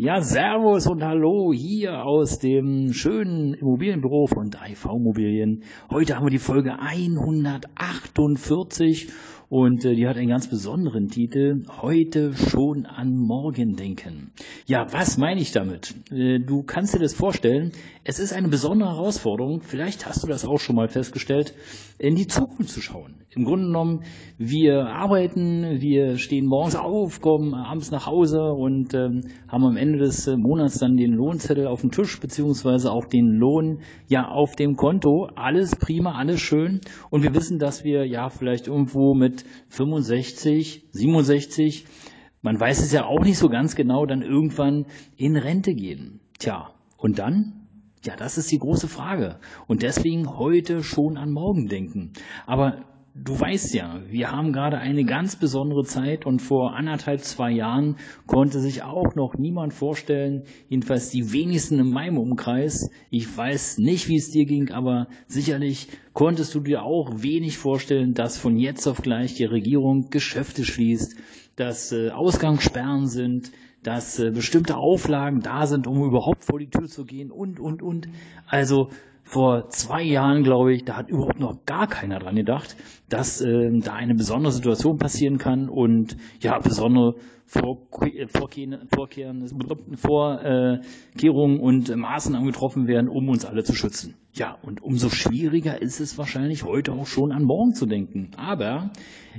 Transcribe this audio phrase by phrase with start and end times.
[0.00, 5.64] Ja, Servus und Hallo hier aus dem schönen Immobilienbüro von 3V Immobilien.
[5.90, 9.08] Heute haben wir die Folge 148
[9.48, 11.62] und äh, die hat einen ganz besonderen Titel.
[11.80, 14.30] Heute schon an morgen denken.
[14.66, 15.94] Ja, was meine ich damit?
[16.10, 17.72] Äh, du kannst dir das vorstellen.
[18.04, 19.62] Es ist eine besondere Herausforderung.
[19.62, 21.54] Vielleicht hast du das auch schon mal festgestellt,
[21.98, 23.14] in die Zukunft zu schauen.
[23.30, 24.04] Im Grunde genommen,
[24.38, 29.98] wir arbeiten, wir stehen morgens auf, kommen abends nach Hause und ähm, haben am Ende
[29.98, 34.56] des äh, Monats dann den Lohnzettel auf dem Tisch, beziehungsweise auch den Lohn ja auf
[34.56, 35.28] dem Konto.
[35.34, 36.80] Alles prima, alles schön.
[37.10, 39.37] Und wir wissen, dass wir ja vielleicht irgendwo mit
[39.68, 41.86] 65, 67,
[42.42, 44.86] man weiß es ja auch nicht so ganz genau, dann irgendwann
[45.16, 46.20] in Rente gehen.
[46.38, 47.66] Tja, und dann?
[48.04, 49.40] Ja, das ist die große Frage.
[49.66, 52.12] Und deswegen heute schon an morgen denken.
[52.46, 52.84] Aber
[53.24, 57.96] du weißt ja, wir haben gerade eine ganz besondere Zeit und vor anderthalb, zwei Jahren
[58.26, 62.90] konnte sich auch noch niemand vorstellen, jedenfalls die wenigsten in meinem Umkreis.
[63.10, 68.14] Ich weiß nicht, wie es dir ging, aber sicherlich konntest du dir auch wenig vorstellen,
[68.14, 71.16] dass von jetzt auf gleich die Regierung Geschäfte schließt,
[71.56, 73.50] dass äh, Ausgangssperren sind,
[73.82, 77.82] dass äh, bestimmte Auflagen da sind, um überhaupt vor die Tür zu gehen und, und,
[77.82, 78.08] und.
[78.46, 78.90] Also
[79.28, 82.76] vor zwei Jahren, glaube ich, da hat überhaupt noch gar keiner dran gedacht,
[83.10, 88.88] dass äh, da eine besondere Situation passieren kann und ja, besondere Vorkehrungen
[89.96, 94.14] Vorkehrungen und Maßnahmen getroffen werden, um uns alle zu schützen.
[94.32, 98.30] Ja, und umso schwieriger ist es wahrscheinlich heute auch schon an morgen zu denken.
[98.38, 98.92] Aber,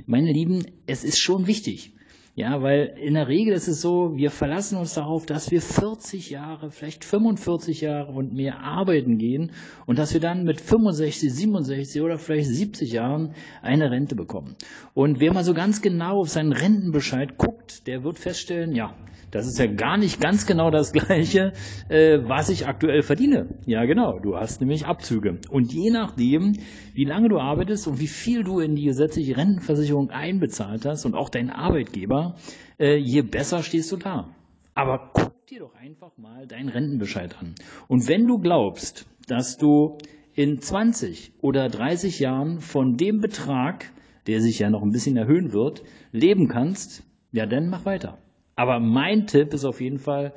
[0.06, 1.94] meine Lieben, es ist schon wichtig.
[2.36, 6.30] Ja, weil in der Regel ist es so, wir verlassen uns darauf, dass wir 40
[6.30, 9.50] Jahre, vielleicht 45 Jahre und mehr arbeiten gehen
[9.84, 14.54] und dass wir dann mit 65, 67 oder vielleicht 70 Jahren eine Rente bekommen.
[14.94, 18.94] Und wer mal so ganz genau auf seinen Rentenbescheid guckt, der wird feststellen, ja,
[19.30, 21.52] das ist ja gar nicht ganz genau das Gleiche,
[21.88, 23.48] äh, was ich aktuell verdiene.
[23.66, 24.18] Ja, genau.
[24.18, 25.38] Du hast nämlich Abzüge.
[25.50, 26.54] Und je nachdem,
[26.94, 31.14] wie lange du arbeitest und wie viel du in die gesetzliche Rentenversicherung einbezahlt hast und
[31.14, 32.36] auch dein Arbeitgeber,
[32.78, 34.28] äh, je besser stehst du da.
[34.74, 37.54] Aber guck dir doch einfach mal deinen Rentenbescheid an.
[37.88, 39.98] Und wenn du glaubst, dass du
[40.34, 43.90] in 20 oder 30 Jahren von dem Betrag,
[44.26, 45.82] der sich ja noch ein bisschen erhöhen wird,
[46.12, 47.02] leben kannst,
[47.32, 48.18] ja, dann mach weiter.
[48.60, 50.34] Aber mein Tipp ist auf jeden Fall,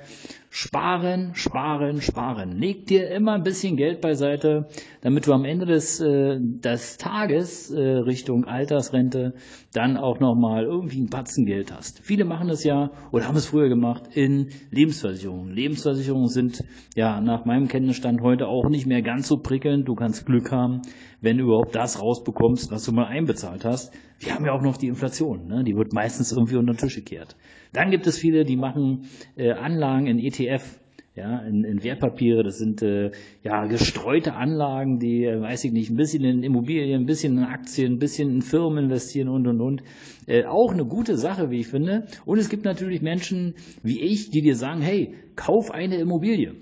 [0.50, 2.58] sparen, sparen, sparen.
[2.58, 4.70] Leg dir immer ein bisschen Geld beiseite,
[5.02, 9.34] damit du am Ende des, äh, des Tages äh, Richtung Altersrente
[9.74, 12.00] dann auch nochmal irgendwie ein Batzen Geld hast.
[12.02, 15.52] Viele machen das ja oder haben es früher gemacht in Lebensversicherungen.
[15.52, 16.64] Lebensversicherungen sind
[16.96, 19.90] ja nach meinem Kenntnisstand heute auch nicht mehr ganz so prickelnd.
[19.90, 20.84] Du kannst Glück haben,
[21.20, 23.92] wenn du überhaupt das rausbekommst, was du mal einbezahlt hast.
[24.20, 25.64] Wir haben ja auch noch die Inflation, ne?
[25.64, 27.36] die wird meistens irgendwie unter den Tisch gekehrt.
[27.74, 30.80] Dann gibt es viele, die machen äh, Anlagen in ETF,
[31.16, 32.44] ja, in, in Wertpapiere.
[32.44, 33.12] Das sind äh,
[33.44, 37.44] ja gestreute Anlagen, die, äh, weiß ich nicht, ein bisschen in Immobilien, ein bisschen in
[37.44, 39.84] Aktien, ein bisschen in Firmen investieren und und und.
[40.26, 42.08] Äh, auch eine gute Sache, wie ich finde.
[42.26, 46.56] Und es gibt natürlich Menschen wie ich, die dir sagen, hey, kauf eine Immobilie.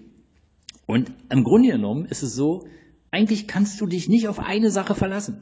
[0.86, 2.66] Und im Grunde genommen ist es so,
[3.12, 5.42] eigentlich kannst du dich nicht auf eine Sache verlassen.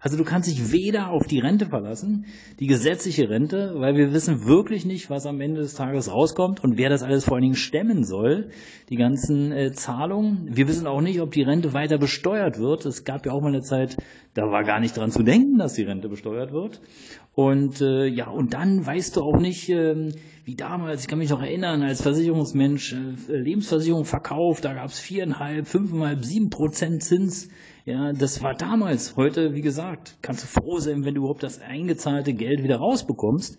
[0.00, 2.24] Also du kannst dich weder auf die Rente verlassen,
[2.58, 6.78] die gesetzliche Rente, weil wir wissen wirklich nicht, was am Ende des Tages rauskommt und
[6.78, 8.50] wer das alles vor allen Dingen stemmen soll,
[8.88, 10.48] die ganzen äh, Zahlungen.
[10.56, 12.86] Wir wissen auch nicht, ob die Rente weiter besteuert wird.
[12.86, 13.98] Es gab ja auch mal eine Zeit,
[14.32, 16.80] da war gar nicht dran zu denken, dass die Rente besteuert wird.
[17.40, 20.12] Und äh, ja, und dann weißt du auch nicht, äh,
[20.44, 24.98] wie damals, ich kann mich noch erinnern, als Versicherungsmensch äh, Lebensversicherung verkauft, da gab es
[24.98, 27.48] viereinhalb, fünfeinhalb, sieben Prozent Zins.
[27.86, 29.16] Ja, das war damals.
[29.16, 33.56] Heute, wie gesagt, kannst du froh sein, wenn du überhaupt das eingezahlte Geld wieder rausbekommst.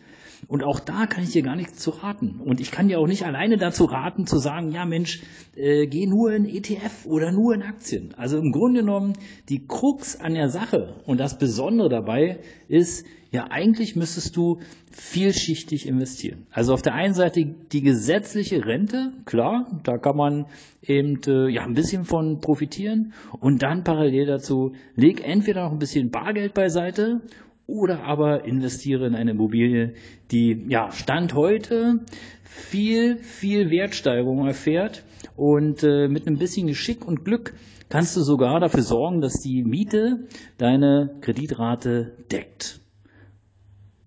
[0.47, 2.39] Und auch da kann ich dir gar nichts zu raten.
[2.39, 5.23] Und ich kann dir auch nicht alleine dazu raten, zu sagen, ja Mensch,
[5.55, 8.13] äh, geh nur in ETF oder nur in Aktien.
[8.15, 9.13] Also im Grunde genommen,
[9.49, 14.59] die Krux an der Sache und das Besondere dabei ist, ja, eigentlich müsstest du
[14.91, 16.45] vielschichtig investieren.
[16.51, 20.45] Also auf der einen Seite die gesetzliche Rente, klar, da kann man
[20.81, 25.79] eben äh, ja ein bisschen von profitieren und dann parallel dazu leg entweder noch ein
[25.79, 27.21] bisschen Bargeld beiseite
[27.67, 29.93] oder aber investiere in eine Immobilie,
[30.31, 32.01] die ja Stand heute
[32.43, 35.03] viel, viel Wertsteigerung erfährt
[35.35, 37.53] und äh, mit ein bisschen Geschick und Glück
[37.89, 40.27] kannst du sogar dafür sorgen, dass die Miete
[40.57, 42.79] deine Kreditrate deckt.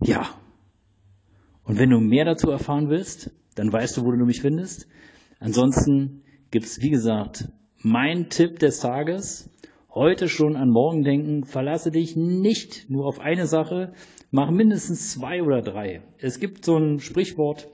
[0.00, 0.28] Ja.
[1.64, 4.88] Und wenn du mehr dazu erfahren willst, dann weißt du, wo du mich findest.
[5.38, 7.48] Ansonsten gibt's wie gesagt,
[7.78, 9.50] mein Tipp des Tages.
[9.92, 11.44] Heute schon an morgen denken.
[11.44, 13.92] Verlasse dich nicht nur auf eine Sache.
[14.30, 16.02] Mach mindestens zwei oder drei.
[16.18, 17.68] Es gibt so ein Sprichwort,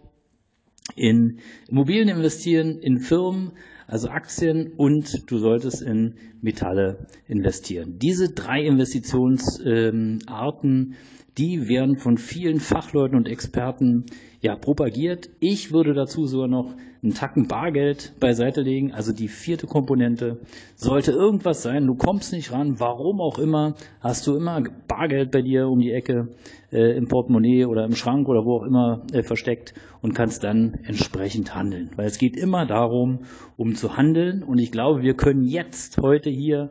[0.97, 1.39] in
[1.69, 3.53] Immobilien investieren, in Firmen,
[3.91, 7.99] also Aktien und du solltest in Metalle investieren.
[7.99, 10.95] Diese drei Investitionsarten,
[11.37, 14.07] die werden von vielen Fachleuten und Experten
[14.41, 15.31] ja propagiert.
[15.41, 18.93] Ich würde dazu sogar noch einen Tacken Bargeld beiseite legen.
[18.93, 20.39] Also die vierte Komponente
[20.77, 21.87] sollte irgendwas sein.
[21.87, 25.93] Du kommst nicht ran, warum auch immer, hast du immer Bargeld bei dir um die
[25.93, 26.29] Ecke
[26.71, 30.75] äh, im Portemonnaie oder im Schrank oder wo auch immer äh, versteckt und kannst dann
[30.85, 31.91] entsprechend handeln.
[31.97, 33.21] Weil es geht immer darum,
[33.57, 34.43] um zu handeln.
[34.43, 36.71] Und ich glaube, wir können jetzt heute hier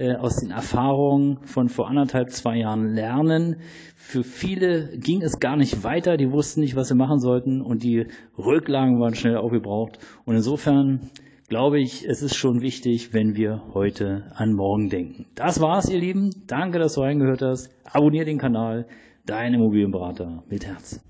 [0.00, 3.56] äh, aus den Erfahrungen von vor anderthalb, zwei Jahren lernen.
[3.96, 7.82] Für viele ging es gar nicht weiter, die wussten nicht, was sie machen sollten und
[7.82, 8.06] die
[8.38, 9.98] Rücklagen waren schnell aufgebraucht.
[10.24, 11.10] Und insofern
[11.48, 15.26] glaube ich, es ist schon wichtig, wenn wir heute an morgen denken.
[15.34, 16.30] Das war's, ihr Lieben.
[16.46, 17.70] Danke, dass du reingehört hast.
[17.84, 18.86] Abonnier den Kanal.
[19.26, 21.00] Dein Immobilienberater mit Herz.